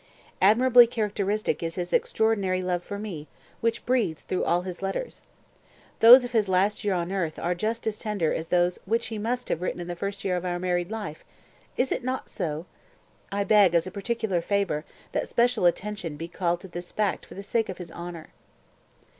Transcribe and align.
Admirably 0.41 0.87
characteristic 0.87 1.61
is 1.61 1.75
his 1.75 1.93
extraordinary 1.93 2.63
love 2.63 2.83
for 2.83 2.97
me, 2.97 3.27
which 3.59 3.85
breathes 3.85 4.23
through 4.23 4.43
all 4.43 4.63
his 4.63 4.81
letters. 4.81 5.21
Those 5.99 6.23
of 6.23 6.31
his 6.31 6.49
last 6.49 6.83
year 6.83 6.95
on 6.95 7.11
earth 7.11 7.37
are 7.37 7.53
just 7.53 7.85
as 7.85 7.99
tender 7.99 8.33
as 8.33 8.47
those 8.47 8.79
which 8.85 9.05
he 9.09 9.19
must 9.19 9.47
have 9.49 9.61
written 9.61 9.79
in 9.79 9.85
the 9.85 9.95
first 9.95 10.25
year 10.25 10.35
of 10.35 10.43
our 10.43 10.57
married 10.57 10.89
life; 10.89 11.23
is 11.77 11.91
it 11.91 12.03
not 12.03 12.29
so? 12.31 12.65
I 13.31 13.43
beg 13.43 13.75
as 13.75 13.85
a 13.85 13.91
particular 13.91 14.41
favor 14.41 14.85
that 15.11 15.29
special 15.29 15.67
attention 15.67 16.17
be 16.17 16.27
called 16.27 16.61
to 16.61 16.67
this 16.67 16.91
fact 16.91 17.23
for 17.23 17.35
the 17.35 17.43
sake 17.43 17.69
of 17.69 17.77
his 17.77 17.91
honor." 17.91 18.29